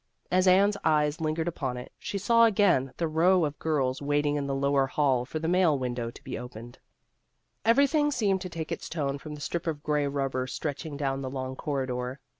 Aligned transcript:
As 0.31 0.47
Anne's 0.47 0.77
eyes 0.83 1.21
lingered 1.21 1.47
upon 1.47 1.77
it, 1.77 1.91
she 1.99 2.17
saw 2.17 2.45
again 2.45 2.91
the 2.97 3.07
row 3.07 3.45
of 3.45 3.59
girls 3.59 4.01
waiting 4.01 4.35
in 4.35 4.47
the 4.47 4.55
lower 4.55 4.87
hall 4.87 5.25
for 5.25 5.37
the 5.37 5.47
mail 5.47 5.77
window 5.77 6.09
to 6.09 6.23
be 6.23 6.39
opened. 6.39 6.79
Everything 7.65 8.09
seemed 8.09 8.41
to 8.41 8.49
take 8.49 8.71
its 8.71 8.89
tone 8.89 9.19
from 9.19 9.35
the 9.35 9.41
strip 9.41 9.67
of 9.67 9.83
gray 9.83 10.07
rubber 10.07 10.47
stretching 10.47 10.97
down 10.97 11.21
the 11.21 11.29
long 11.29 11.55
corridor. 11.55 12.19